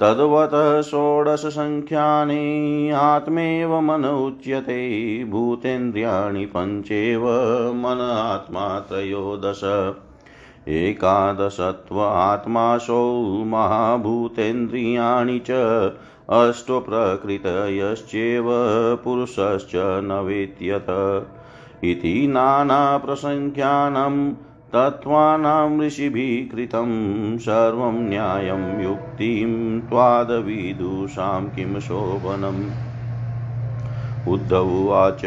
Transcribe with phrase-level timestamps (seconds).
[0.02, 7.28] तद्वतः षोडशसङ्ख्यानि आत्मेव मन उच्यते, भूतेन्द्रियाणि पञ्चेव
[7.74, 9.94] मन आत्मा त्रयोदश।
[10.68, 15.52] एकादशत्व आत्मासौ महाभूतेन्द्रियाणि च,
[16.30, 18.46] अष्टप्रकृतयश्चेव
[19.04, 21.28] पुरुषश्च न वेत्यत।
[21.84, 24.34] इति नानाप्रसङ्ख्यानं
[24.74, 32.72] तत्त्वानां ऋषिभिः कृतं सर्वं न्यायं युक्तिं त्वादविदुषां किं शोभनम्।
[34.28, 35.22] उद्धवाच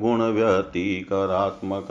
[0.01, 1.89] गुणव्यतिकरात्मक।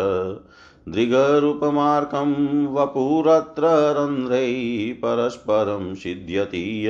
[0.89, 6.87] दृगरूपमार्कं वपुरत्र रन्ध्रैः परस्परं सिद्ध्यति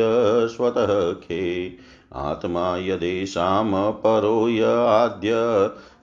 [1.23, 1.77] खे।
[2.17, 5.33] आत्मा यदेषामपरो य आद्य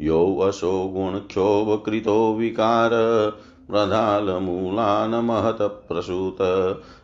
[0.01, 2.91] यो वशो गुणक्षोभकृतो विकार
[3.71, 5.67] प्रधालमूलान् महतः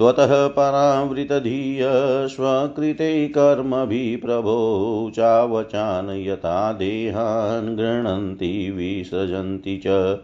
[0.00, 1.88] त्वतः परावृतधिय
[2.28, 10.18] स्वकृते कर्मभिः प्रभो चावचान यथा देहान् गृह्णन्ति विसृजन्ति च।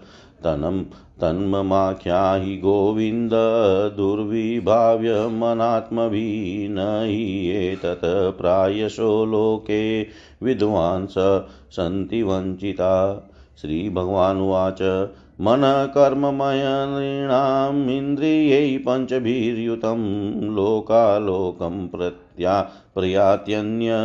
[0.44, 0.84] तनं
[1.20, 3.30] तन्ममाख्याहि गोविन्द
[3.96, 10.06] दुर्विभाव्यमनात्मभिः न हि एतत् प्रायशो लोके
[10.42, 11.14] विद्वांस
[11.70, 13.28] सन्ति वञ्चिता।
[13.60, 15.08] श्रीभगवानुवाच।
[15.40, 23.96] मनकर्ममयनृणाम् इन्द्रियै पञ्चभिर्युतं लोकालोकं प्रत्या प्रयात्यन्य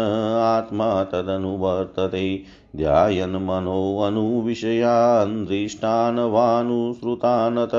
[0.42, 2.44] आत्मा तदनुवर्तते।
[2.76, 7.72] ध्यायन् मनोऽनुविषयान् दृष्टान् वानुसृतानत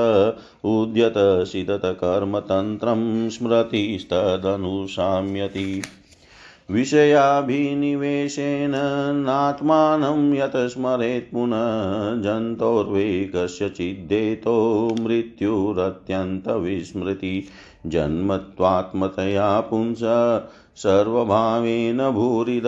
[0.65, 5.81] उद्यत सिदतकर्मतन्त्रं स्मृतिस्तदनुशाम्यति।
[6.71, 8.71] विषयाभिनिवेशेन
[9.25, 14.55] नात्मानं यत् स्मरेत् पुनः जन्तोर्वे कस्यचिद्धेतो
[15.01, 17.43] मृत्युरत्यन्तविस्मृति
[17.85, 20.01] जन्मत्वात्मतया पुंस
[20.75, 22.63] सर्वभावेन भूरिद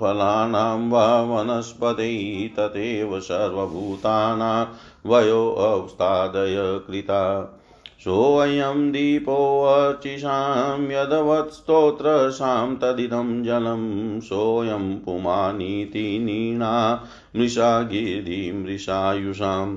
[0.00, 4.64] फलानां वा वनस्पतै तथैव सर्वभूतानां
[5.06, 7.54] वयोऽवस्तादय कृता।
[8.00, 19.76] सोऽयं दीपोऽर्चिषां यदवत्स्तोत्रसां तदिदं जलं। सोऽयं पुमानीति नीणा मृषा गिरिमृषायुषाम्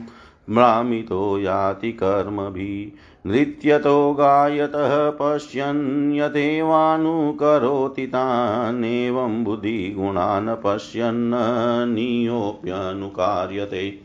[0.50, 14.00] म्लामितो याति कर्मभिः। नृत्यतो गायतः पश्यन् यथेवानुकरोति तानेवं बुद्धिगुणान् नियोऽप्यनुकार्यते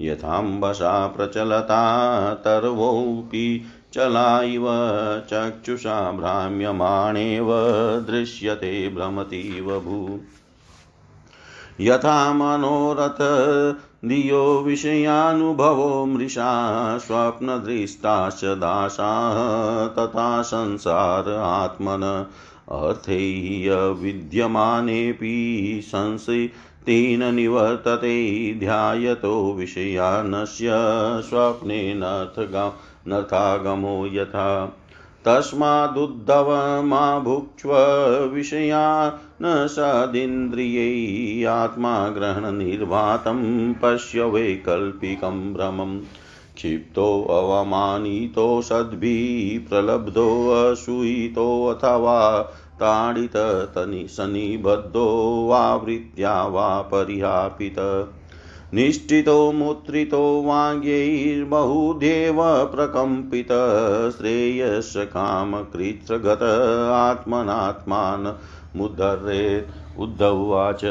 [0.00, 4.64] यथाम्बसा प्रचलता तर्वोऽपि चला इव
[5.30, 7.48] चक्षुषा भ्राम्यमाणेव
[8.10, 10.20] दृश्यते भ्रमतीव भू।
[11.80, 13.18] यथा मनोरथ
[14.04, 22.26] धियो विषयानुभवो मृषा, स्वप्नदृष्टाश्च दासाः, तथा संसार आत्मन।
[22.70, 30.70] अर्थैः विद्यमानेऽपि संसितेन निवर्तते, ध्यायतो विषयानस्य
[31.28, 34.76] स्वप्नेनर्थागमो यथा
[35.28, 37.70] तस्मादुद्धव मा भुक्ष्व
[38.34, 46.00] विषयान् सदिन्द्रियै आत्मा ग्रहणनिर्वातं पश्य वैकल्पिकं भ्रमम्
[46.56, 58.08] क्षिप्तोऽवमानितो सद्भिः प्रलब्धोऽसूयितोऽथवा ताडिततनि सनिबद्धो वावृत्या वा परिहापित।
[58.74, 62.36] निष्ठितो मुत्रितो वाङ्यैर्बहुध्येव
[62.74, 63.48] प्रकम्पित।
[64.18, 66.42] श्रेयस्य कामकृत्रगत
[66.92, 68.32] आत्मनात्मान्
[68.76, 70.84] मुद्धरेत् उद्धवाच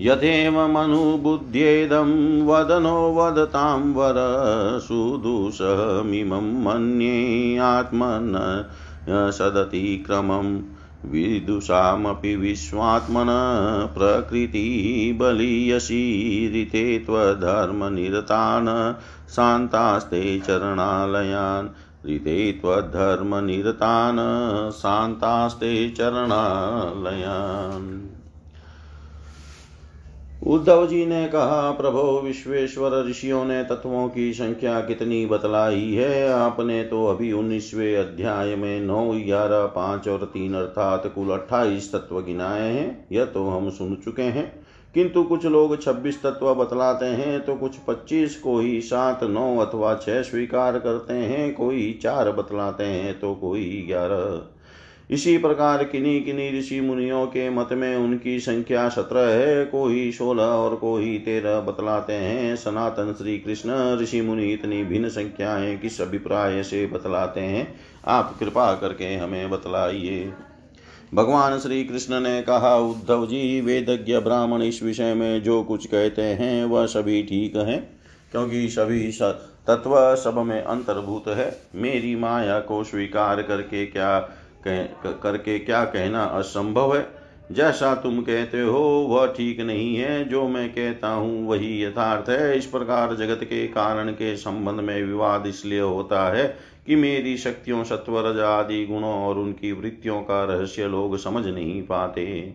[0.00, 4.14] यथेवमनुबुध्येदं वदनो वदतां वर
[4.78, 8.64] सुदुषमिमं मन्ये आत्मन
[9.08, 10.62] सदतिक्रमम्
[11.04, 13.26] विदुषामपि विश्वात्मन
[13.98, 18.94] प्रकृतिबलीयशीरिते त्वधर्मनिरतान्,
[19.28, 21.68] शान्तास्ते चरणालयान्
[22.06, 28.00] ऋते त्वधर्मनिरतान् शान्तास्ते चरणालयान्।
[30.46, 36.32] उद्धव जी ने कहा, प्रभो, विश्वेश्वर ऋषियों ने तत्वों की संख्या कितनी बतलाई है?
[36.32, 42.20] आपने तो अभी उन्नीसवें अध्याय में नौ, ग्यारह, पाँच और तीन अर्थात कुल अट्ठाईस तत्व
[42.20, 44.59] गिनाए हैं। यह तो हम सुन चुके हैं।
[44.94, 49.94] किंतु कुछ लोग छब्बीस तत्व बतलाते हैं तो कुछ पच्चीस को ही सात, नौ अथवा
[49.94, 54.56] छह स्वीकार करते हैं, कोई चार बतलाते हैं तो कोई ग्यारह।
[55.10, 60.42] इसी प्रकार किन्हीं किन्हीं ऋषि मुनियों के मत में उनकी संख्या सत्रह है, कोई सोलह
[60.42, 66.62] और कोई तेरह बतलाते हैं। सनातन श्री कृष्ण ऋषि मुनि इतनी भिन्न संख्याएँ किस अभिप्राय
[66.62, 67.74] से बतलाते हैं?
[68.04, 70.32] आप कृपा करके हमें बतलाइए।
[71.14, 76.22] भगवान श्री कृष्ण ने कहा उद्धव जी वेदज्ञ ब्राह्मण इस विषय में जो कुछ कहते
[76.22, 77.76] हैं वह सभी ठीक है
[78.32, 79.10] क्योंकि सभी
[79.66, 84.18] तत्व सब में अंतर्भूत है। मेरी माया को स्वीकार करके क्या
[84.68, 84.82] कह,
[85.22, 87.06] करके क्या कहना असंभव है?
[87.52, 92.58] जैसा तुम कहते हो वह ठीक नहीं है। जो मैं कहता हूँ वही यथार्थ है।
[92.58, 97.84] इस प्रकार जगत के कारण के संबंध में विवाद इसलिए होता है कि मेरी शक्तियों
[97.84, 102.54] सत्वर आदि गुणों और उनकी वृत्तियों का रहस्य लोग समझ नहीं पाते।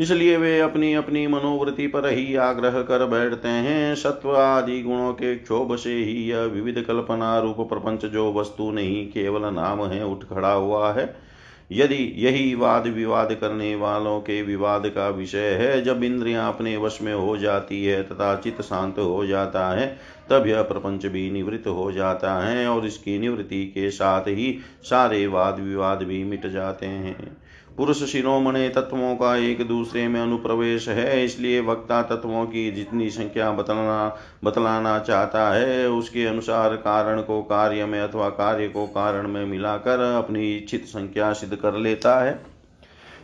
[0.00, 5.36] इसलिए वे अपनी अपनी मनोवृत्ति पर ही आग्रह कर बैठते हैं। सत्व आदि गुणों के
[5.36, 10.24] क्षोभ से ही यह विविध कल्पना रूप प्रपंच जो वस्तु नहीं, केवल नाम है, उठ
[10.24, 11.25] खड़ा हुआ है।
[11.72, 16.98] यदि यही वाद विवाद करने वालों के विवाद का विषय है, जब इंद्रियाँ अपने वश
[17.02, 19.98] में हो जाती है तथा चित्त शांत हो जाता है,
[20.30, 25.26] तब यह प्रपंच भी निवृत्त हो जाता है और इसकी निवृत्ति के साथ ही सारे
[25.26, 27.36] वाद विवाद भी मिट जाते हैं।
[27.76, 33.50] पुरुष शिरोमणि तत्वों का एक दूसरे में अनुप्रवेश है, इसलिए वक्ता तत्वों की जितनी संख्या
[33.52, 39.44] बतलाना बतलाना चाहता है, उसके अनुसार कारण को कार्य में अथवा कार्य को कारण में
[39.46, 42.40] मिलाकर अपनी इच्छित संख्या सिद्ध कर लेता है।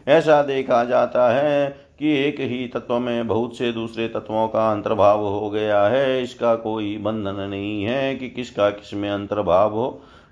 [0.09, 1.69] ऐसा देखा जाता है
[1.99, 6.55] कि एक ही तत्व में बहुत से दूसरे तत्वों का अंतर्भाव हो गया है, इसका
[6.55, 9.91] कोई बंधन नहीं है कि किसका किसमें अंतर्भाव हो।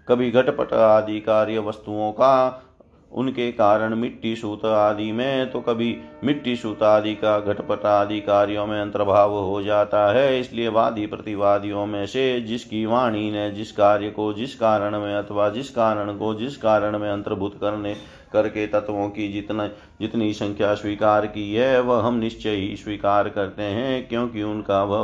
[0.09, 2.67] कभी घटपट आदि कार्य वस्तुओं का
[3.13, 8.67] उनके कारण मिट्टी सूत आदि में तो कभी मिट्टी सूत आदि का घटपट आदि कार्यों
[8.67, 14.11] में अंतर्भाव हो जाता है। इसलिए वादी प्रतिवादियों में से जिसकी वाणी ने जिस कार्य
[14.11, 17.95] को जिस कारण में अथवा जिस कारण को जिस कारण में अंतर्भूत करने,
[18.33, 19.67] करके तत्वों की जितना,
[20.01, 24.99] जितनी संख्या स्वीकार की है, वह हम निश्चय ही स्वीकार करते हैं, क्योंकि उनका वह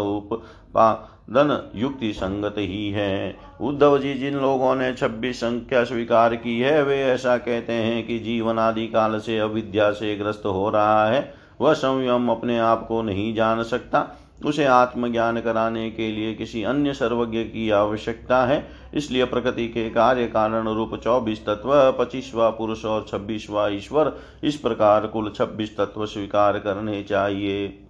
[1.30, 6.83] उपपादन युक्ति संगत ही है। उद्धव जी, जिन लोगों ने छब्बीस संख्या स्वीकार की है,
[6.83, 11.35] वे ऐसा कहते हैं कि जीवन आदि काल से अविद्या से ग्रस्त हो रहा है।
[11.61, 16.92] वह संयम अपने आप को नहीं जान सकता। उसे आत्मज्ञान कराने के लिए किसी अन्य
[16.92, 23.06] सर्वज्ञ की आवश्यकता है। इसलिए प्रकृति के कार्य कारण रूप चौबीस तत्व, पच्चीसवा पुरुष और
[23.09, 27.86] छब्बीसवा ईश्वर, इस प्रकार कुल छब्बीस तत्व स्वीकार करने चाहिए।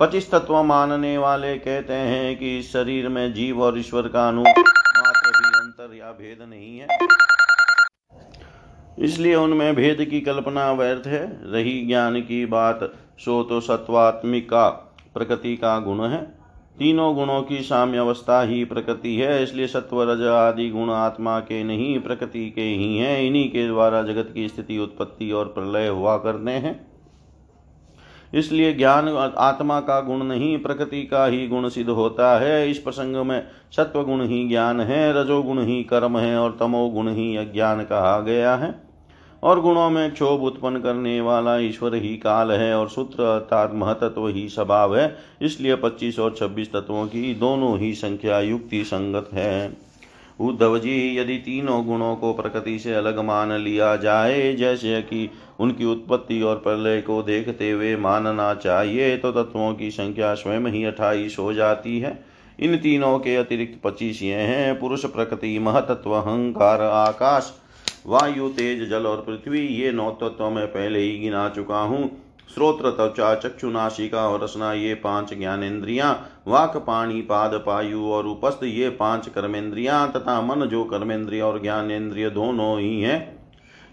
[0.00, 4.40] पच्चीस तत्व मानने वाले कहते हैं कि इस शरीर में जीव और ईश्वर का अनु
[4.40, 6.86] मात्र भी अंतर या भेद नहीं है।
[8.98, 14.68] इसलिए उनमें भेद की कल्पना व्यर्थ है। रही ज्ञान की बात, सो तो सत्वात्मिका
[15.14, 16.22] प्रकृति का गुण है।
[16.78, 21.64] तीनों गुणों की साम्य अवस्था ही प्रकृति है, इसलिए सत्व रज आदि गुण आत्मा के
[21.64, 26.16] नहीं, प्रकृति के ही हैं। इन्हीं के द्वारा जगत की स्थिति, उत्पत्ति और प्रलय हुआ
[26.16, 26.87] करते हैं।
[28.34, 29.08] इसलिए ज्ञान
[29.38, 34.02] आत्मा का गुण नहीं, प्रकृति का ही गुण सिद्ध होता है। इस प्रसंग में सत्व
[34.02, 38.54] गुण ही ज्ञान है, रजोगुण ही कर्म है और तमो गुण ही अज्ञान कहा गया
[38.54, 38.88] है।
[39.42, 44.28] और गुणों में क्षोभ उत्पन्न करने वाला ईश्वर ही काल है और सूत्र अर्थात महतत्व
[44.28, 49.87] ही स्वभाव है। इसलिए पच्चीस और छब्बीस तत्वों की दोनों ही संख्या युक्ति संगत है।
[50.38, 55.28] उद्धव जी यदि तीनों गुणों को प्रकृति से अलग मान लिया जाए, जैसे कि
[55.60, 60.84] उनकी उत्पत्ति और प्रलय को देखते हुए मानना चाहिए तो तत्वों की संख्या स्वयं ही
[60.84, 62.18] अट्ठाईस हो जाती है।
[62.58, 67.52] इन तीनों के अतिरिक्त पच्चीस ये हैं, पुरुष, प्रकृति, महतत्व, अहंकार, आकाश,
[68.06, 72.10] वायु, तेज, जल और पृथ्वी, ये नौ तत्व मैं पहले ही गिना चुका हूँ।
[72.54, 76.12] श्रोत्र त्वचा चक्षु नाशिका और रसना ये पाँच ज्ञानेन्द्रियाँ,
[76.46, 82.30] वाक, पाणी, पाद, पायु और उपस्थ ये पाँच कर्मेंद्रियाँ तथा मन जो कर्मेंद्रिय और ज्ञानेन्द्रिय
[82.30, 83.38] दोनों ही हैं।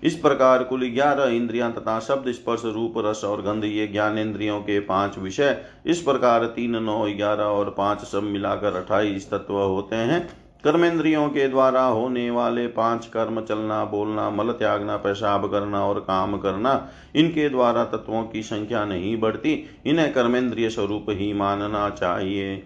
[0.03, 4.79] इस प्रकार कुल ग्यारह इंद्रियाँ तथा शब्द, स्पर्श, रूप, रस और गंध ये ज्ञानेन्द्रियों के
[4.79, 10.44] पाँच विषय। इस प्रकार तीन, नौ, ग्यारह और पाँच सब मिलाकर अठाईस तत्व होते हैं।
[10.65, 16.37] कर्मेंद्रियों के द्वारा होने वाले पाँच कर्म चलना, बोलना, मल त्यागना, पेशाब करना और काम
[16.37, 22.63] करना, इनके द्वारा तत्वों की संख्या नहीं बढ़ती। इन्हें कर्मेंद्रिय स्वरूप ही मानना चाहिए।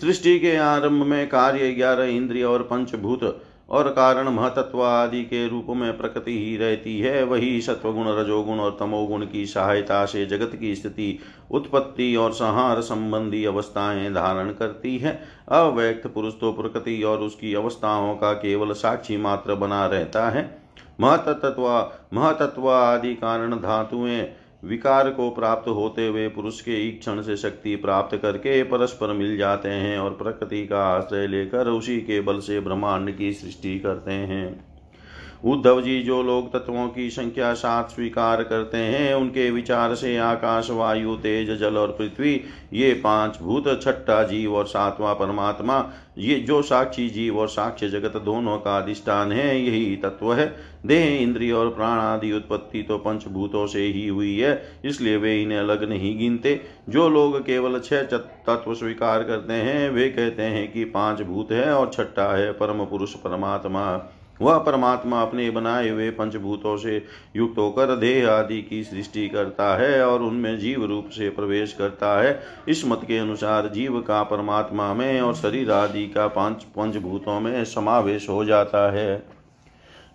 [0.00, 5.66] सृष्टि के आरंभ में कार्य ग्यारह इंद्रिय और पंचभूत और कारण महतत्व आदि के रूप
[5.68, 10.74] में प्रकृति ही रहती है, वही सत्वगुण, रजोगुण और तमोगुण की सहायता से जगत की
[10.74, 11.18] स्थिति,
[11.50, 18.14] उत्पत्ति और संहार संबंधी अवस्थाएँ धारण करती है। अव्यक्त पुरुष तो प्रकृति और उसकी अवस्थाओं
[18.14, 20.68] का केवल साक्षी मात्र बना रहता है।
[21.00, 27.76] महतत्व महतत्व आदि कारण धातुएँ विकार को प्राप्त होते हुए पुरुष के ईक्षण से शक्ति
[27.76, 32.60] प्राप्त करके परस्पर मिल जाते हैं और प्रकृति का आश्रय लेकर उसी के बल से
[32.60, 34.67] ब्रह्मांड की सृष्टि करते हैं।
[35.44, 40.70] उद्धव जी जो लोग तत्वों की संख्या सात स्वीकार करते हैं, उनके विचार से आकाश,
[40.70, 42.40] वायु, तेज, जल और पृथ्वी,
[42.72, 45.84] ये पाँच भूत, छठा जीव और सातवां परमात्मा,
[46.18, 50.46] ये जो साक्षी जीव और साक्ष्य जगत दोनों का अधिष्ठान है, यही तत्व है।
[50.86, 55.58] देह, इंद्रिय और प्राण आदि उत्पत्ति तो पंचभूतों से ही हुई है, इसलिए वे इन्हें
[55.58, 60.84] अलग नहीं गिनते। जो लोग केवल छह तत्व स्वीकार करते हैं, वे कहते हैं कि
[60.84, 66.76] पाँच भूत है और छठा है परम पुरुष परमात्मा। वह परमात्मा अपने बनाए हुए पंचभूतों
[66.76, 71.72] से युक्त होकर देह आदि की सृष्टि करता है और उनमें जीव रूप से प्रवेश
[71.72, 76.64] करता है। इस मत के अनुसार जीव का परमात्मा में और शरीर आदि का पाँच
[76.64, 79.38] पंचभूतों में समावेश हो जाता है।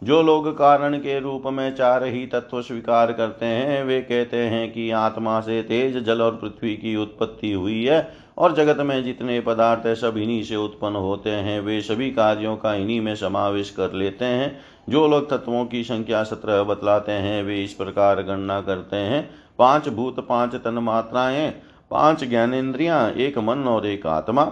[0.04, 4.72] जो लोग कारण के रूप में चार ही तत्व स्वीकार करते हैं, वे कहते हैं
[4.72, 9.40] कि आत्मा से तेज जल और पृथ्वी की उत्पत्ति हुई है। और जगत में जितने
[9.40, 13.94] पदार्थ सब इन्हीं से उत्पन्न होते हैं। वे सभी कार्यों का इन्हीं में समावेश कर
[13.94, 18.96] लेते हैं। जो लोग तत्वों की संख्या सत्रह बतलाते हैं, वे इस प्रकार गणना करते
[18.96, 21.54] हैं। पाँच भूत, पाँच तन मात्राएँ,
[21.92, 24.52] पाँच ज्ञानेन्द्रियाँ, एक मन और एक आत्मा।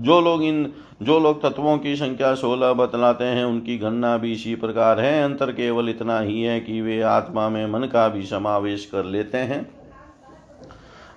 [0.00, 4.54] जो लोग इन, जो लोग तत्वों की संख्या सोलह बतलाते हैं, उनकी गणना भी इसी
[4.54, 8.86] प्रकार है। अंतर केवल इतना ही है कि वे आत्मा में मन का भी समावेश
[8.86, 9.79] कर लेते हैं।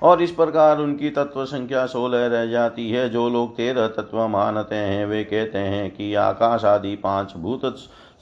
[0.03, 4.75] और इस प्रकार उनकी तत्व संख्या सोलह रह जाती है। जो लोग तेरह तत्व मानते
[4.75, 7.65] हैं, वे कहते हैं कि आकाश आदि पाँच भूत,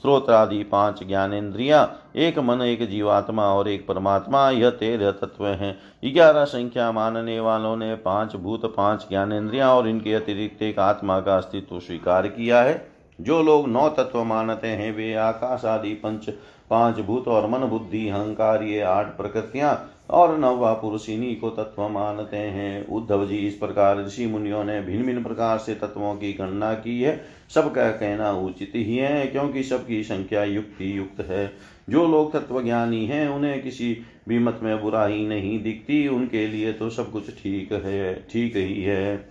[0.02, 5.78] स्रोत आदि पाँच ज्ञानेन्द्रिया, एक मन, एक जीवात्मा और एक परमात्मा, यह तेरह तत्व हैं।
[6.12, 11.36] ग्यारह संख्या मानने वालों ने पाँच भूत, पाँच ज्ञानेन्द्रिया और इनके अतिरिक्त एक आत्मा का
[11.36, 16.30] अस्तित्व स्वीकार किया है। जो लोग नौ तत्व मानते हैं, वे आकाश आदि पंच
[16.72, 19.72] पाँच भूत और मन बुद्धि अहंकार ये आठ प्रकृतियाँ
[20.10, 24.80] और नववा पुरुष इन्हीं को तत्व मानते हैं। उद्धव जी इस प्रकार ऋषि मुनियों ने
[24.80, 27.20] भिन्न भिन्न प्रकार से तत्वों की गणना की है।
[27.54, 31.50] सबका कहना उचित ही है, क्योंकि सबकी संख्या युक्ति युक्त है।
[31.90, 33.96] जो लोग तत्व ज्ञानी हैं, उन्हें किसी
[34.28, 38.82] भी मत में बुराई नहीं दिखती। उनके लिए तो सब कुछ ठीक है, ठीक ही
[38.82, 39.30] है।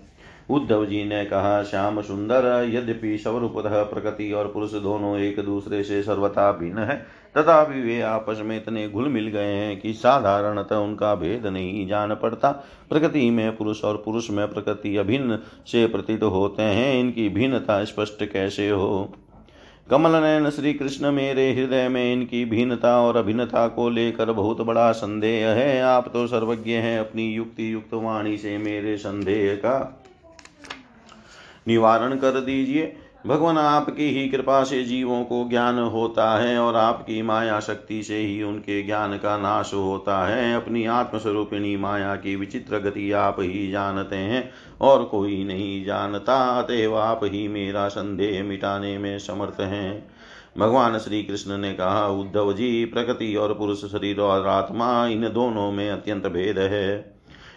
[0.49, 6.01] उद्धव जी ने कहा, श्याम सुंदर, यद्यपि स्वरूपतः प्रकृति और पुरुष दोनों एक दूसरे से
[6.03, 7.05] सर्वथा भिन्न है
[7.37, 12.15] तथापि वे आपस में इतने घुल मिल गए हैं कि साधारणतः उनका भेद नहीं जान
[12.15, 12.51] पड़ता।
[12.89, 18.23] प्रकृति में पुरुष और पुरुष में प्रकृति अभिन्न से प्रतीत होते हैं। इनकी भिन्नता स्पष्ट
[18.23, 19.13] कैसे हो?
[19.89, 24.91] कमल नयन श्री कृष्ण मेरे हृदय में इनकी भिन्नता और अभिन्नता को लेकर बहुत बड़ा
[24.91, 30.03] संदेह है। आप तो सर्वज्ञ हैं अपनी युक्ति युक्त वाणी से मेरे संदेह का
[31.67, 32.95] निवारण कर दीजिए।
[33.27, 38.17] भगवान, आपकी ही कृपा से जीवों को ज्ञान होता है और आपकी माया शक्ति से
[38.17, 43.71] ही उनके ज्ञान का नाश होता है। अपनी आत्मस्वरूपिणी माया की विचित्र गति आप ही
[43.71, 50.07] जानते हैं और कोई नहीं जानता, अतएव आप ही मेरा संदेह मिटाने में समर्थ हैं।
[50.57, 55.71] भगवान श्री कृष्ण ने कहा, उद्धव जी, प्रकृति और पुरुष, शरीर और आत्मा, इन दोनों
[55.71, 57.10] में अत्यंत भेद है।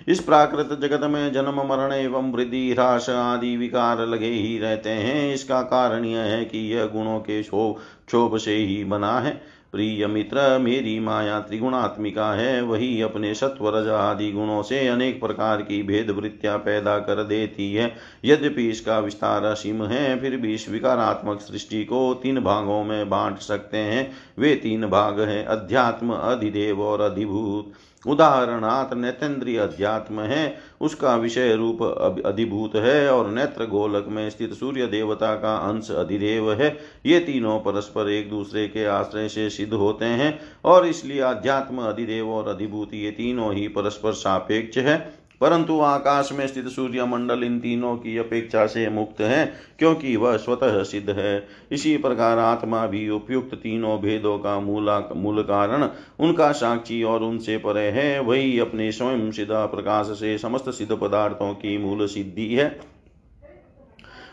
[0.09, 5.35] इस प्राकृत जगत में जन्म, मरण एवं वृद्धि ह्रास आदि विकार लगे ही रहते हैं।
[5.35, 10.59] इसका कारण यह है कि यह गुणों के क्षोभ से ही बना है। प्रिय मित्र,
[10.59, 16.11] मेरी माया त्रिगुणात्मिका है। वही अपने सत्व सत्वरज आदि गुणों से अनेक प्रकार की भेद
[16.11, 21.85] वृत्तियाँ पैदा कर देती है। यद्यपि इसका विस्तार असीम है, फिर भी इस विकारात्मक सृष्टि
[21.85, 27.73] को तीन भागों में बांट सकते हैं। वे तीन भाग हैं, अध्यात्म, अधिदेव और अधिभूत।
[28.07, 31.83] उदाहरणात् नेतेंद्रिय अध्यात्म है, उसका विषय रूप
[32.27, 37.59] अधिभूत है और नेत्र गोलक में स्थित सूर्य देवता का अंश अधिदेव है। ये तीनों
[37.61, 42.95] परस्पर एक दूसरे के आश्रय से सिद्ध होते हैं और इसलिए अध्यात्म, अधिदेव और अधिभूत
[42.95, 48.19] ये तीनों ही परस्पर सापेक्ष है। परंतु आकाश में स्थित सूर्य मंडल इन तीनों की
[48.19, 54.01] अपेक्षा से मुक्त है, क्योंकि वह स्वतः सिद्ध है। इसी प्रकार आत्मा भी उपयुक्त तीनों
[54.01, 55.89] भेदों का मूला मूल कारण,
[56.21, 61.55] उनका साक्षी और उनसे परे है, वही अपने स्वयं सिद्ध प्रकाश से समस्त सिद्ध पदार्थों
[61.55, 62.95] की मूल सिद्धि है।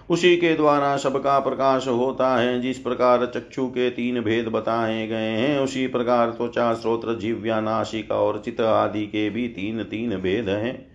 [0.09, 5.29] उसी के द्वारा सबका प्रकाश होता है, जिस प्रकार चक्षु के तीन भेद बताए गए
[5.29, 10.49] हैं, उसी प्रकार त्वचा, स्रोत्र, जीव्या नाशिका और चित आदि के भी तीन तीन भेद
[10.49, 10.90] हैं।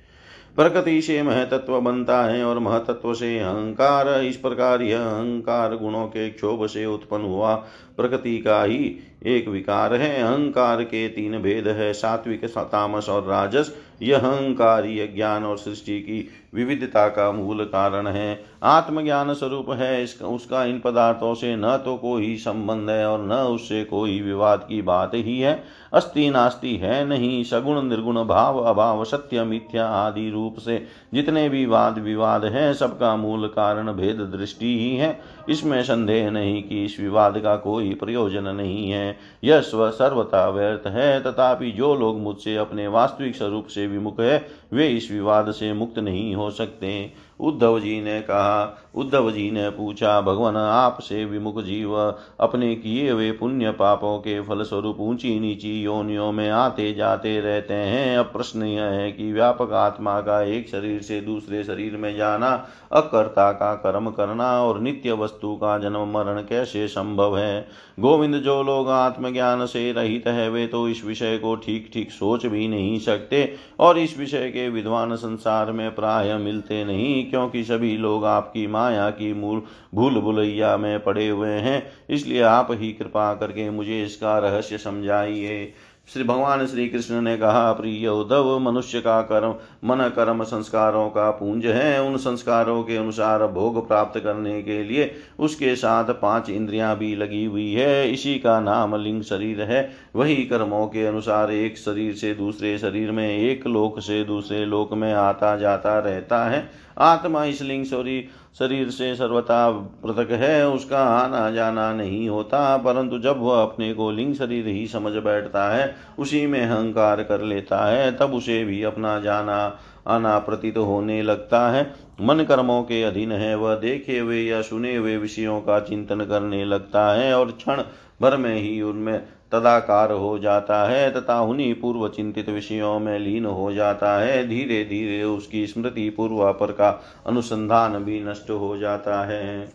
[0.57, 6.29] प्रकृति से महतत्व बनता है और महतत्व से अहंकार। इस प्रकार यह अहंकार गुणों के
[6.31, 7.55] क्षोभ से उत्पन्न हुआ।
[7.97, 13.77] प्रकृति का ही एक विकार है। अहंकार के तीन भेद है, सात्विक, तामस और राजस।
[14.03, 20.27] यह अहंकारीय ज्ञान और सृष्टि की विविधता का मूल कारण है। आत्मज्ञान स्वरूप है, इसका,
[20.27, 24.83] उसका इन पदार्थों से न तो कोई संबंध है और न उससे कोई विवाद की
[24.83, 30.59] बात ही है। अस्ति नास्ति है नहीं, सगुण, निर्गुण, भाव, अभाव, सत्य, मिथ्या आदि रूप
[30.59, 36.31] से जितने भी वाद विवाद हैं, सबका मूल कारण भेद दृष्टि ही है। इसमें संदेह
[36.31, 41.71] नहीं कि इस विवाद का कोई प्रयोजन नहीं है। यह स्व सर्वथा व्यर्थ है। तथापि
[41.71, 46.35] जो लोग मुझसे अपने वास्तविक स्वरूप से विमुख है, वे इस विवाद से मुक्त नहीं
[46.35, 51.97] हो सकते। उद्धव जी ने कहा, उद्धव जी ने पूछा, भगवान, आपसे विमुख जीव,
[52.41, 58.19] अपने किए हुए पुण्य पापों के फलस्वरूप ऊँची नीची योनियों में आते जाते रहते हैं।
[58.19, 62.67] अब प्रश्न यह है कि व्यापक आत्मा का एक शरीर से दूसरे शरीर में जाना,
[62.93, 67.69] अकर्ता का कर्म करना और नित्य वस्तु का जन्म मरण कैसे संभव है?
[68.01, 72.47] गोविंद, जो लोग आत्मज्ञान से रहित है, वे तो इस विषय को ठीक ठीक सोच
[72.47, 77.97] भी नहीं सकते और इस विषय के विद्वान संसार में प्राय मिलते नहीं। क्योंकि सभी
[77.97, 79.63] लोग आपकी माया की मूल
[79.95, 85.73] भूल भुलैया में पड़े हुए हैं। इसलिए आप ही कृपा करके मुझे इसका रहस्य समझाइए।
[86.09, 91.31] श्री भगवान श्री कृष्ण ने कहा, प्रिय उद्धव, मनुष्य का कर्म, मन कर्म संस्कारों का
[91.31, 96.97] पुंज है। उन संस्कारों के अनुसार भोग प्राप्त करने के लिए उसके साथ पाँच इंद्रियाँ
[96.97, 101.79] भी लगी हुई है। इसी का नाम लिंग शरीर है। वही कर्मों के अनुसार एक
[101.79, 106.86] शरीर से दूसरे शरीर में, एक लोक से दूसरे लोक में आता जाता रहता है।
[106.99, 109.71] आत्मा इस लिंग शरीर से सर्वथा
[110.05, 114.87] पृथक है, उसका आना जाना नहीं होता, परंतु जब वह अपने को लिंग शरीर ही
[114.87, 120.39] समझ बैठता है, उसी में अहंकार कर लेता है, तब उसे भी अपना जाना, आना
[120.39, 121.85] प्रतीत होने लगता है।
[122.21, 126.65] मन कर्मों के अधीन है, वह देखे हुए या सुने हुए विषयों का चिंतन करने
[126.65, 127.83] लगता है, और क्षण
[128.23, 133.45] भर में ही उनमें तदाकार हो जाता है, तथा उन्हीं पूर्व चिंतित विषयों में लीन
[133.45, 136.91] हो जाता है। धीरे धीरे उसकी स्मृति पूर्वापर का
[137.27, 139.73] अनुसंधान भी नष्ट हो जाता है।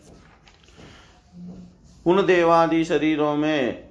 [2.06, 3.84] उन देवादि शरीरों में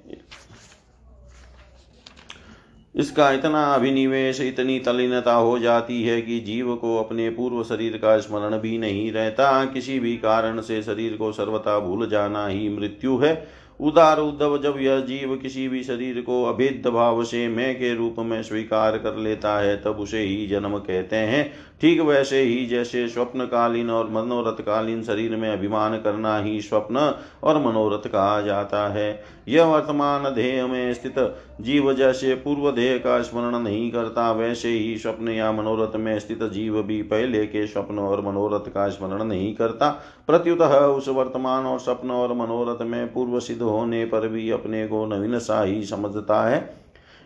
[2.95, 8.17] इसका इतना अभिनिवेश, इतनी तलीनता हो जाती है कि जीव को अपने पूर्व शरीर का
[8.17, 13.17] स्मरण भी नहीं रहता। किसी भी कारण से शरीर को सर्वथा भूल जाना ही मृत्यु
[13.17, 17.95] है। उदार उद्धव जब यह जीव किसी भी शरीर को अभेद भाव से मैं के
[17.95, 22.65] रूप में स्वीकार कर लेता है, तब उसे ही जन्म कहते हैं। ठीक वैसे ही
[22.65, 27.13] जैसे स्वप्नकालीन और मनोरथकालीन शरीर में अभिमान करना ही स्वप्न
[27.43, 31.15] और मनोरथ कहा जाता है। यह वर्तमान देह में स्थित
[31.61, 36.43] जीव जैसे पूर्व देह का स्मरण नहीं करता, वैसे ही स्वप्न या मनोरथ में स्थित
[36.43, 39.89] जीव भी पहले के स्वप्न और मनोरथ का स्मरण नहीं करता।
[40.27, 45.05] प्रत्युत उस वर्तमान और स्वप्न और मनोरथ में पूर्व सिद्ध होने पर भी अपने को
[45.05, 46.59] नवीन सा ही समझता है।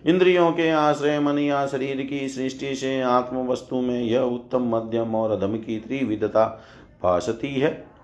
[0.06, 5.16] इंद्रियों के आश्रय, मन या शरीर की सृष्टि से आत्म वस्तु में यह उत्तम मध्यम
[5.16, 6.64] और अधम की त्रिविधता
[7.04, 7.95] भाषती है।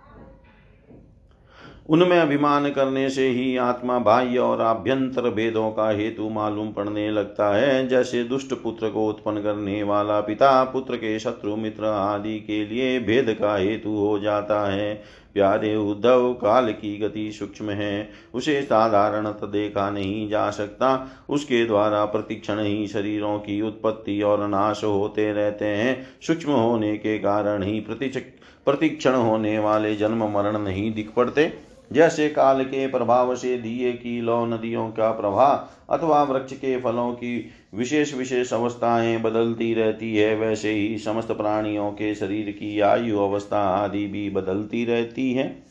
[1.91, 7.49] उनमें अभिमान करने से ही आत्मा बाह्य और आभ्यंतर भेदों का हेतु मालूम पड़ने लगता
[7.56, 12.63] है। जैसे दुष्ट पुत्र को उत्पन्न करने वाला पिता पुत्र के शत्रु मित्र आदि के
[12.65, 14.93] लिए भेद का हेतु हो जाता है।
[15.34, 22.06] प्यारे उद्धव, काल की गति सूक्ष्म है। उसे साधारणत देखा नहीं जा सकता। उसके द्वारा
[22.06, 27.80] प्रतिक्षण ही शरीरों की उत्पत्ति और नाश होते रहते हैं। सूक्ष्म होने के कारण ही
[27.80, 34.21] प्रतिक्षण होने वाले जन्म मरण नहीं दिख पड़ते। जैसे काल के प्रभाव से दिए की
[34.21, 40.36] लौ नदियों का प्रभाव अथवा वृक्ष के फलों की विशेष विशेष अवस्थाएँ बदलती रहती है,
[40.36, 45.63] वैसे ही समस्त प्राणियों के शरीर की आयु अवस्था आदि भी बदलती रहती है।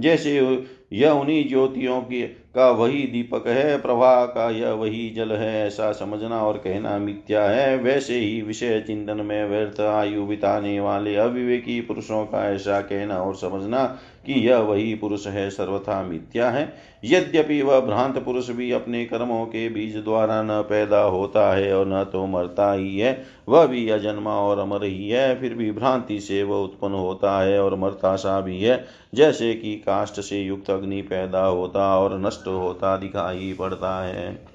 [0.00, 2.22] जैसे यह उन्हीं ज्योतियों की
[2.54, 7.42] का वही दीपक है प्रवाह का यह वही जल है, ऐसा समझना और कहना मिथ्या
[7.42, 13.18] है। वैसे ही विषय चिंतन में व्यर्थ आयु बिताने वाले अविवेकी पुरुषों का ऐसा कहना
[13.18, 13.84] और समझना
[14.26, 16.72] कि यह वही पुरुष है, सर्वथा मिथ्या है।
[17.04, 21.86] यद्यपि वह भ्रांत पुरुष भी अपने कर्मों के बीज द्वारा न पैदा होता है और
[21.88, 26.20] न तो मरता ही है, वह भी अजन्मा और अमर ही है, फिर भी भ्रांति
[26.20, 30.70] से वह उत्पन्न होता है और मरता सा भी है। जैसे कि काष्ट से युक्त
[30.70, 34.54] अग्नि पैदा होता और नष्ट होता दिखाई पड़ता है।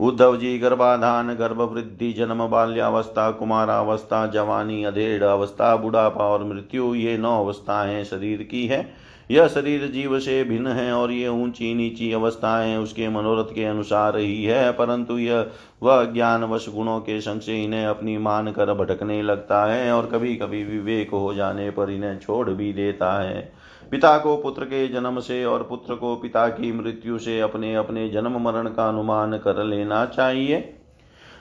[0.00, 7.18] उद्धव जी गर्भाधान गर्भ वृद्धि जन्म, बाल्यावस्था, कुमारावस्था, जवानी, अधेड़ अवस्था, बुढ़ापा और मृत्यु, ये
[7.18, 12.12] नौ अवस्थाएँ शरीर की है। यह शरीर जीव से भिन्न है और ये ऊँची नीची
[12.12, 15.50] अवस्थाएँ उसके मनोरथ के अनुसार ही है, परंतु यह
[15.82, 20.36] वह ज्ञानवश गुणों के संग से इन्हें अपनी मान कर भटकने लगता है और कभी
[20.36, 23.52] कभी विवेक हो जाने पर इन्हें छोड़ भी देता है।
[23.90, 28.08] पिता को, पुत्र के जन्म से और पुत्र को पिता की मृत्यु से अपने अपने
[28.08, 30.74] जन्म मरण का अनुमान कर लेना चाहिए।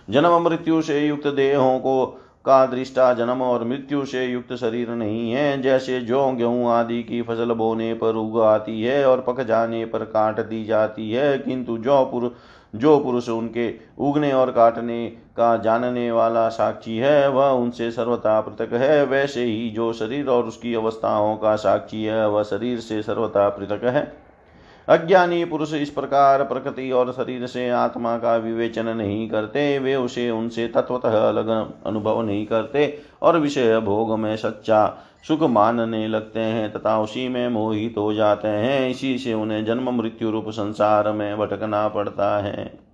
[0.09, 2.05] जन्म मृत्यु से युक्त देहों को
[2.45, 7.21] का दृष्टा जन्म और मृत्यु से युक्त शरीर नहीं है। जैसे जो गेहूँ आदि की
[7.21, 11.77] फ़सल बोने पर उग आती है और पक जाने पर काट दी जाती है, किंतु
[11.77, 12.31] जो पुरुष
[12.75, 18.73] जो पुरुष उनके उगने और काटने का जानने वाला साक्षी है, वह उनसे सर्वथा पृथक
[18.73, 23.49] है। वैसे ही जो शरीर और उसकी अवस्थाओं का साक्षी है, वह शरीर से सर्वथा
[23.49, 24.24] पृथक है।
[24.89, 30.31] अज्ञानी पुरुष इस प्रकार प्रकृति और शरीर से आत्मा का विवेचन नहीं करते, वे उसे,
[30.31, 31.47] उनसे तत्वतः अलग
[31.85, 37.49] अनुभव नहीं करते और विषय भोग में सच्चा सुख मानने लगते हैं तथा उसी में
[37.49, 42.84] मोहित हो जाते हैं। इसी से उन्हें जन्म मृत्यु रूप संसार में भटकना पड़ता है।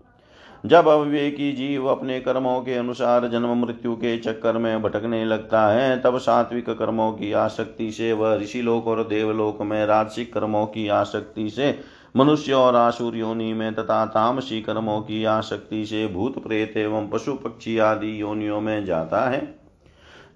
[0.66, 6.02] जब अविवेकी जीव अपने कर्मों के अनुसार जन्म मृत्यु के चक्कर में भटकने लगता है,
[6.02, 11.50] तब सात्विक कर्मों की आसक्ति से वह ऋषिलोक और देवलोक में राजसिक कर्मों की आसक्ति
[11.50, 11.80] से,
[12.18, 17.34] मनुष्य और आसुर योनि में तथा तामसी कर्मों की आसक्ति से भूत प्रेत एवं पशु
[17.34, 19.62] पक्षी आदि योनियों में जाता है।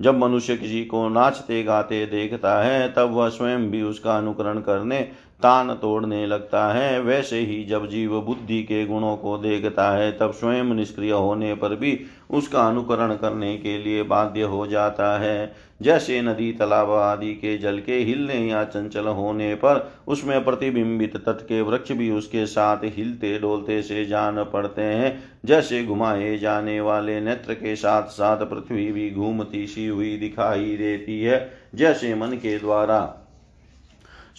[0.01, 5.11] जब मनुष्य किसी को नाचते गाते देखता है, तब वह स्वयं भी उसका अनुकरण करने
[5.41, 10.31] तान तोड़ने लगता है। वैसे ही जब जीव बुद्धि के गुणों को देखता है, तब
[10.31, 16.21] स्वयं निष्क्रिय होने पर भी उसका अनुकरण करने के लिए बाध्य हो जाता है। जैसे
[16.21, 21.61] नदी, तालाब आदि के जल के हिलने या चंचल होने पर उसमें प्रतिबिंबित तट के
[21.61, 27.53] वृक्ष भी उसके साथ हिलते डोलते से जान पड़ते हैं। जैसे घुमाए जाने वाले नेत्र
[27.53, 33.24] के साथ साथ पृथ्वी भी घूमती सी हुई दिखाई देती है। जैसे मन के द्वारा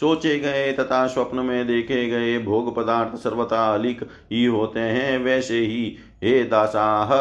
[0.01, 5.59] सोचे गए तथा स्वप्न में देखे गए भोग पदार्थ सर्वथा अलिक ही होते हैं। वैसे
[5.59, 7.13] ही हे दासाह,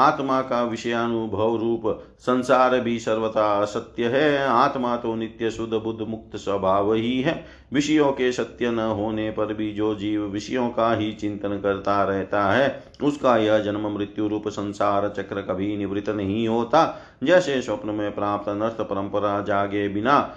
[0.00, 1.82] आत्मा का विषयानुभव रूप
[2.18, 8.10] संसार भी सर्वथा असत्य है। आत्मा तो नित्य शुद्ध बुद्ध मुक्त स्वभाव ही है। विषयों
[8.12, 12.82] के सत्य न होने पर भी जो जीव विषयों का ही चिंतन करता रहता है,
[13.02, 18.48] उसका यह जन्म मृत्यु रूप संसार चक्र कभी निवृत्त नहीं होता। जैसे स्वप्न में प्राप्त
[18.48, 20.34] नर्थ परंपरा जागे बिना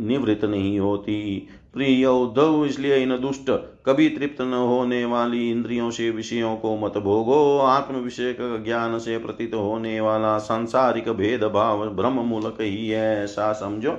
[0.00, 3.50] निवृत्त नहीं होती। प्रिय उद्धव इसलिए इन दुष्ट।
[3.86, 9.18] कभी तृप्त न होने वाली इंद्रियों से विषयों को मत भोगो। आत्म विषय ज्ञान से
[9.18, 13.98] प्रतीत होने वाला सांसारिक भेदभाव ब्रह्म मूलक ही है, ऐसा समझो।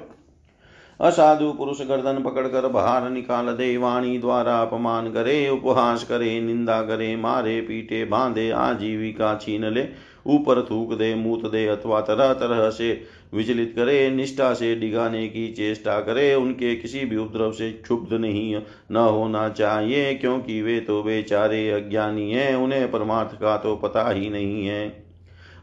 [1.01, 7.15] असाधु पुरुष गर्दन पकड़कर बाहर निकाल दे, वाणी द्वारा अपमान करे, उपहास करे, निंदा करे,
[7.15, 13.01] मारे, पीटे, बांधे, आजीविका छीन ले। ऊपर थूक दे, मूत दे अथवा तरह तरह से
[13.33, 18.55] विचलित करे, निष्ठा से डिगाने की चेष्टा करे, उनके किसी भी उपद्रव से क्षुब्ध नहीं
[18.91, 24.29] न होना चाहिए, क्योंकि वे तो बेचारे अज्ञानी हैं, उन्हें परमार्थ का तो पता ही
[24.29, 25.09] नहीं है।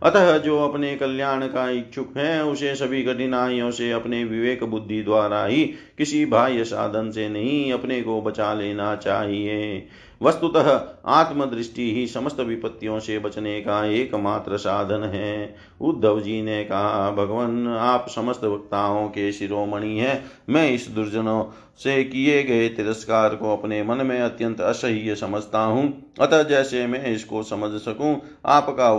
[0.03, 5.45] अतः जो अपने कल्याण का इच्छुक है, उसे सभी कठिनाइयों से अपने विवेक बुद्धि द्वारा
[5.45, 5.65] ही
[5.99, 9.87] किसी बाह्य साधन से नहीं, अपने को बचा लेना चाहिए।
[10.23, 10.69] वस्तुतः
[11.07, 17.67] आत्मदृष्टि ही समस्त विपत्तियों से बचने का एकमात्र साधन है। उद्धव जी ने कहा, भगवान,
[17.69, 21.45] आप समस्त वक्ताओं के शिरोमणि हैं। मैं इस दुर्जनों
[21.79, 27.05] से किए गए तिरस्कार को अपने मन में अत्यंत असह्य समझता हूँ। अतः जैसे मैं
[27.07, 28.15] इसको समझ सकूँ,
[28.47, 28.91] आपका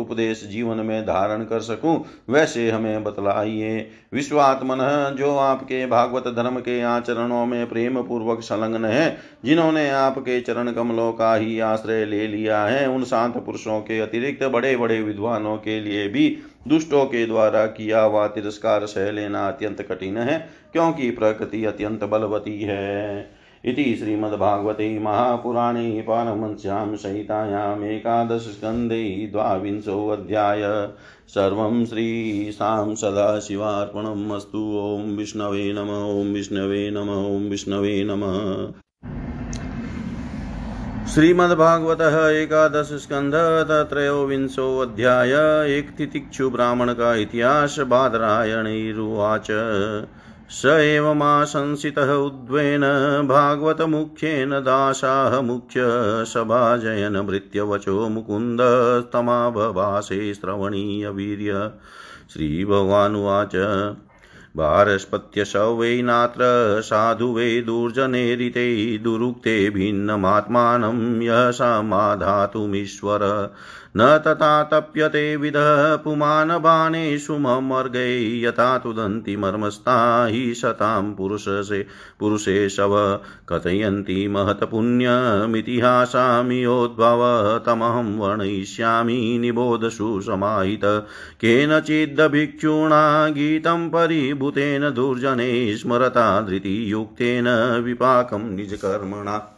[0.00, 6.80] उपदेश जीवन में धारण कर सकूँ, वैसे हमें बतलाइए। विश्वात्मन, जो आपके भागवत धर्म के
[6.82, 12.62] आचरणों में प्रेम पूर्वक संलग्न है, जिन्होंने आपके चरण कमलों का ही आश्रय ले लिया
[12.64, 16.28] है। उन शांत पुरुषों के अतिरिक्त बड़े बड़े विद्वानों के लिए भी
[16.68, 20.38] दुष्टों के द्वारा किया हुआ तिरस्कार सह लेना अत्यंत कठिन है,
[20.72, 30.62] क्योंकि प्रकृति अत्यंत बलवती है। इति श्रीमद्भागवते महापुराणे पारमश्यां सहितायाम् एकादशस्कन्धे द्वाविंशोऽध्याय
[31.28, 38.85] सर्वं श्रीशां सदाशिवार्पणम् अस्तु। ॐ विष्णवे नम। ॐ विष्णवे नम। ॐ विष्णवे नमः।
[41.14, 43.32] श्रीमद्भागवत एकादश स्कंध
[43.90, 45.32] त्रयोविंशो अध्याय
[45.78, 49.46] एक तितिक्षु ब्राह्मण का इतिहास बादरायणैरुवाच।
[50.50, 52.80] स एवमाशंसितः उद्वेन,
[53.28, 61.70] भागवतमुख्येन दासाः मुख्यसभाजयन भृत्यवचो मुकुन्दस्तमाभभासे श्रवणीयवीर्य।
[62.32, 63.56] श्रीभगवानुवाच।
[64.58, 66.46] भारस्पत्यसौ वै नात्र
[66.88, 68.66] साधु वै दुर्जनेरिते
[69.06, 73.26] दुरुक्ते भिन्नमात्मानं यः समाधातुमीश्वर
[73.98, 81.86] न तथा तप्यते विदः पुमानबाणेषु मर्गै यथा तुदन्ति मर्मस्ता हि शतां पुरुषसे
[82.20, 87.20] पुरुषे शव कथयन्ति महत्पुण्यमितिहासामियोद्भव
[87.66, 91.04] तमहं वर्णयिष्यामि निबोधसु समाहित।
[91.40, 99.52] केनचिद्भिक्षुणा गीतं परिभूतेन दुर्जने स्मरता धृतियुक्तेन विपाकं निजकर्मणा।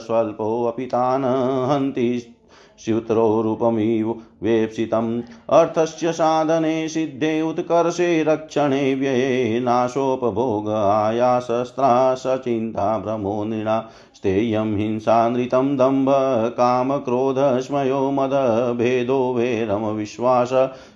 [0.81, 1.25] तान्
[1.71, 2.35] हन्ति
[2.77, 14.75] स्यूत्रो रूपमिव वेप्सितम्। अर्थस्य साधने सिद्धे उत्कर्षे रक्षणे व्यये नाशोपभोग आयासस्त्रा सचिन्ता भ्रमो नृणा। स्थेयं
[14.77, 16.09] हिंसानृतं दम्भ
[16.57, 20.49] कामक्रोधस्मयो मदभेदो वैरमविश्वास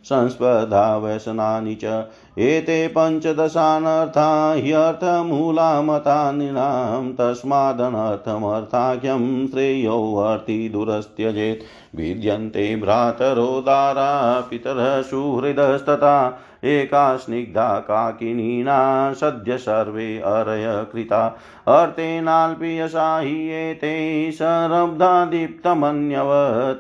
[0.03, 1.85] संस्पर्धा व्यसनानि च।
[2.39, 19.13] एते पञ्चदशानर्था ह्यर्थमूला मता नृणां तस्मादनर्थमर्थाख्यं श्रेयोऽर्थी दुरस्त्यजेत्। विद्यन्ते भ्रातरोदारा पितरः सुहृदस्तथा एका स्निग्धा काकिनीना
[19.13, 21.37] सद्य सर्वे अरय कृता।
[21.67, 26.29] अर्तेनाल्पियसा हि एते सरब्धा दीप्तमन्यव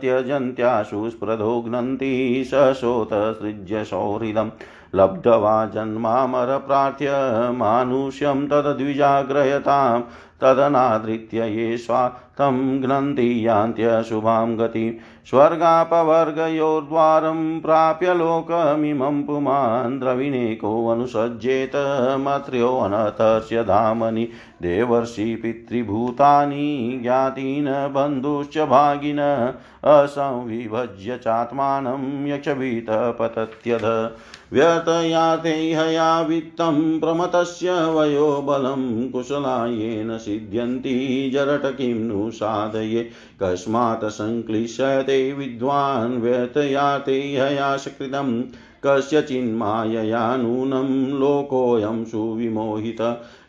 [0.01, 4.49] त्यजन्त्याशु स्पृधो घ्नन्ति सशोतसृज्य सौहृदम्।
[4.95, 7.11] लब्ध्वा जन्मामरप्रार्थ्य
[7.55, 9.99] मानुष्यं तद्विजाग्रयतां
[10.41, 14.91] तदनादृत्य ये स्वार्थं घ्नन्ति यान्त्यशुभां गतिं
[15.29, 21.71] स्वर्गापवर्गयोर्द्वारं प्राप्य लोकमिमं पुमान् द्रविणेकोऽनुसज्जेत
[22.19, 24.29] मत्र्योऽनथस्य धामनि
[24.61, 29.53] देवर्षि पितृभूतानि ज्ञातीन बन्धुश्च भागिन
[29.83, 34.11] असंविभज्य चात्मानं यक्षभीत पतत्यध
[34.53, 43.09] व्यतयाते हया वित्तं प्रमतस्य वयो बलं कुशलायेन सिद्ध्यन्ति जरट किं नु साधये।
[43.43, 48.41] कस्मात् सङ्क्लिश्यते विद्वान् व्यतयाते हया सकृतं
[48.85, 52.97] कस्यचिन्मायया नूनं लोकोऽयं सुविमोहित।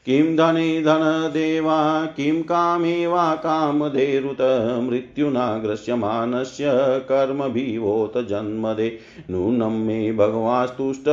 [0.07, 4.43] किं धने धनदेवा, किं कामे वा कामधेरुत।
[4.91, 6.65] मृत्युना ग्रस्यमानस्य
[7.09, 8.99] कर्मभिवोत जन्मदे।
[9.31, 11.05] नूनं मे भगवास्तुष्ट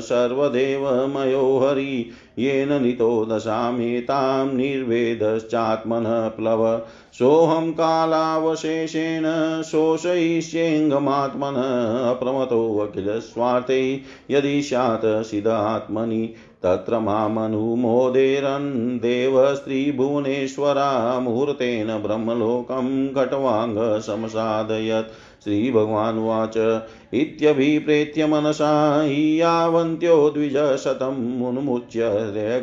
[0.00, 6.80] सर्वदेवमयो हरि। येन नितो दशामेतां निर्वेदश्चात्मनः प्लव।
[7.12, 9.22] सोऽहं कालावशेषेण
[9.62, 25.10] शोषयिष्येऽङ्गमात्मनः अप्रमतोऽखिलस्वार्थे यदि स्यात् सिदात्मनि तत्र मामनुमोदेरन् देवस्त्रीभुवनेश्वरा मुहूर्तेन ब्रह्मलोकं घटवाङ्गसमसादयत्।
[25.46, 26.84] श्रीभगवानुवाच।
[27.14, 32.00] इत्यभिप्रेत्य मनसा यावन्त्यो द्विजशतं मुन्मुच्य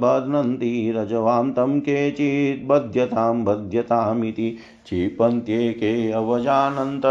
[0.00, 1.80] बध्नन्ति रजवां तं
[3.44, 4.58] बध्यतामिति।
[4.90, 7.02] क्षिपन्त्येके अवजानन्त,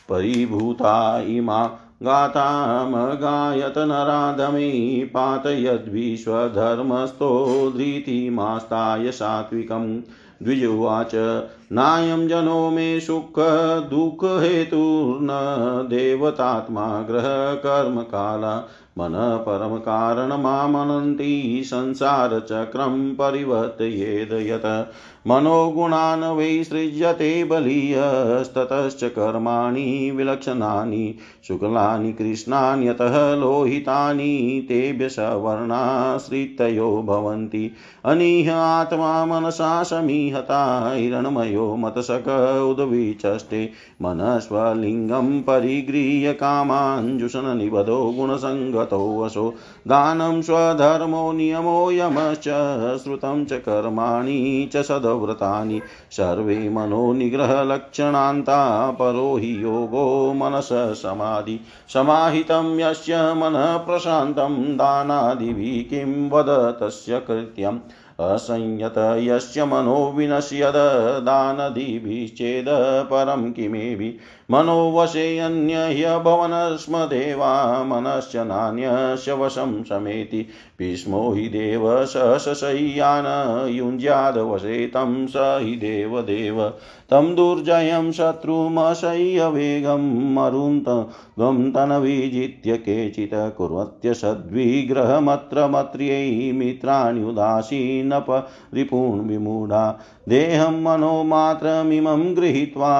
[0.09, 10.01] परिभूता इमा गातामगायत नराधमे पातयद्विश्वधर्मस्थो धृतिमास्ताय सात्विकम्
[10.43, 11.11] द्विजुवाच
[11.75, 15.27] नायं जनो मे सुखदुःखहेतुर्न
[15.89, 18.69] देवतात्मा ग्रहकर्मकाला
[18.99, 24.93] मनः परमकारणमामनन्ति संसारचक्रं परिवर्तयेद यत्।
[25.27, 31.15] मनोगुणान् वै सृज्यते बलीयस्ततश्च कर्माणि विलक्षणानि,
[31.47, 37.71] शुक्लानि कृष्णान्यतः लोहितानि तेभ्य सवर्णाश्रितयो भवन्ति।
[38.05, 43.69] अनीह आत्मा मनसा समीहता हिरण्मयो मतसक उद्विचष्टे
[44.01, 49.53] मनस्वलिङ्गं परिगृह्य कामाञ्जुषणनिबधो गुणसङ्गतो वशो
[49.87, 60.69] दानं स्वधर्मो नियमो यमश्च, श्रुतं च कर्माणि च सदव्रतानि। सर्वे मनोनिग्रहलक्षणान्ता परो हि योगो मनस
[60.71, 61.59] समाधि।
[61.93, 67.79] समाहितं यस्य मनः प्रशान्तं, दानादिभिः किं वद तस्य कृत्यम्।
[68.19, 70.75] असंयत यस्य मनो विनश्यद
[71.25, 72.65] दानदिभिश्चेद
[73.11, 74.17] परं किमेभि
[74.51, 80.41] मनोवशेऽन्य ह्यभवन् स्म देवा मनश्च नान्यस्य वशं समेति
[80.79, 83.25] भीष्मो हि देव सहसशय्यान
[83.69, 86.61] युञ्ज्यादवशे तं स हि देवदेव
[87.11, 98.25] तं दुर्जयं शत्रुमशय्य वेगं मरुन्तं तनविजित्य केचित् कुर्वत्य सद्विग्रहमत्र मत्र्यै मित्राण्युदासीनप
[98.73, 99.89] रिपून् विमूढा
[100.29, 102.93] देहं मनोमात्रमिमं गृहीत्वा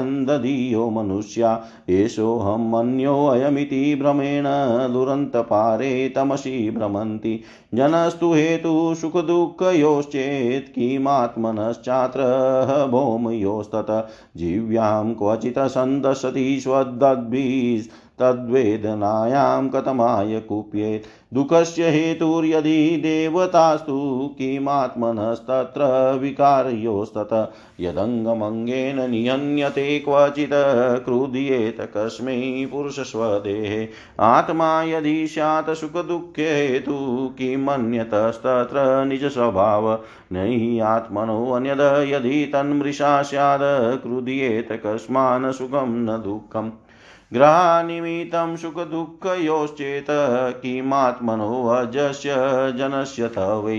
[0.00, 4.44] ममाहमित्यन्दधीयो मनुष्या मनो मन्योऽयमिति भ्रमेण
[4.92, 7.40] दुरन्तपारे तमसि भ्रमन्ति।
[7.74, 12.20] जनस्तु हेतु सुखदुःखयोश्चेत्, किमात्मनश्चात्र
[12.90, 29.98] भौमयोस्तत। जीव्यां क्वचित् सन्दशति स्वदद्भिः तद्वेदनायां कथमाय कुप्येत् दुःखस्य हेतुर्यदि देवतास्तु किमात्मनस्तत्र विकारयोस्तत यदङ्गमङ्गेन निहन्यते
[29.98, 30.50] क्वचित्
[31.04, 33.88] क्रुध्येत कस्मै पुरुषस्वदेहे।
[34.20, 36.96] आत्मा यदि स्यात् सुखदुःखे हेतु
[37.38, 39.98] किमन्यतस्तत्र निजस्वभाव।
[40.32, 46.70] न हि आत्मनो अन्यद यदि तन्मृषा स्यात् क्रुध्येत कस्मान् सुखं न दुःखम्।
[47.34, 50.06] ग्रहानिमित्तं सुखदुःखयोश्चेत
[50.62, 52.34] किमात्मनो अजस्य
[52.78, 53.78] जनस्य त वै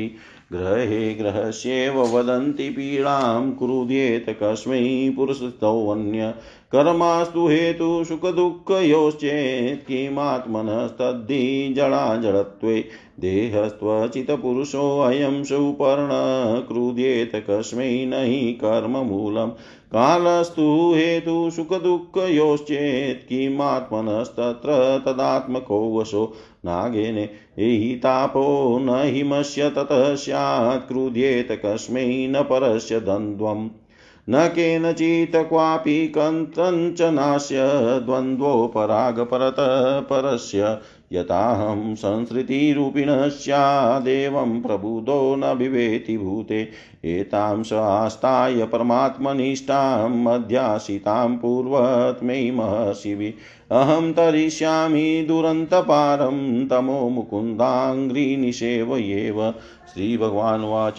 [0.54, 4.82] ग्रहे ग्रहस्येव वदन्ति पीडां कुरुद्येत कस्मै
[5.16, 6.34] पुरुषस्तोऽन्य
[6.76, 12.86] कर्मास्तु हेतु सुखदुःखयोश्चेत् किमात्मनस्तद्धि जडाजडत्वे
[13.20, 19.50] देहस्त्वचित्पुरुषोऽयं सुपर्ण क्रुध्येत कस्मै न हि कर्ममूलम्।
[19.92, 26.34] कालस्तु हेतु सुखदुःखयोश्चेत् किमात्मनस्तत्र तदात्मको वशो।
[26.66, 33.70] नागेन हि तापो न हिमस्य ततः स्यात् क्रुध्येत कस्मै न परस्य द्वन्द्वम्।
[34.34, 37.62] न केनचित् क्वापि कञ्चनास्य
[38.06, 40.78] द्वन्द्वोपरागपरतः परस्य
[41.14, 46.70] यताहं संसृतिरूपिणः स्यादेवं प्रबुधो न विवेति भूते।
[47.06, 53.34] एतां स आस्ताय परमात्मनिष्ठाम् अध्यासितां पूर्वत् मे महर्षिभि।
[53.72, 59.54] अहं तरिष्यामि दुरन्तपारं तमो मुकुन्दाङ्घ्रिनिषेवयेव
[59.94, 60.98] श्रीभगवानुवाच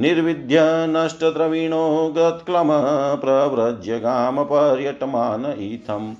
[0.00, 6.14] निर्विद्य नष्टद्रविणो गत्क्लमः प्रव्रज्यगामपर्यटमान इत्थम्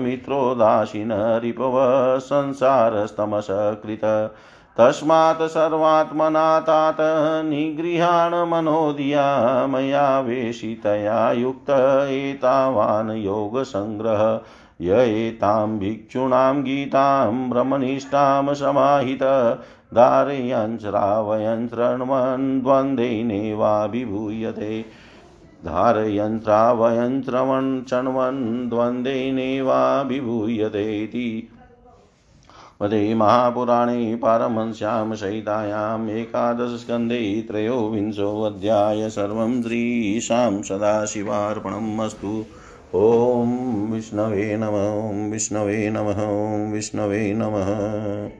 [0.00, 1.78] मित्रोदासीनरिपव
[2.18, 4.34] संसारस्तमसकृत
[4.76, 6.96] तस्मात् सर्वात्मना तात
[7.44, 11.70] निगृहाण मनोधिया मया वेशितया युक्त
[12.10, 14.40] एतावान् योगसङ्ग्रह।
[14.82, 19.22] य एतां भिक्षूणां गीतां ब्रह्मनिष्ठां समाहित,
[19.94, 24.84] धारयन् श्रावयन् शृण्वन् द्वन्द्वैनेवाभिभूयते
[25.64, 26.40] धारयन्
[31.04, 31.48] इति।
[32.82, 42.44] वदे महापुराणे पारमहंस्यां सहितायाम् एकादशस्कन्धे त्रयोविंशोऽध्याय सर्वं श्रीशां सदाशिवार्पणम् अस्तु।
[42.94, 46.20] ॐ विष्णवे नमः विष्णवे नमः
[46.72, 47.68] विष्णवे नमः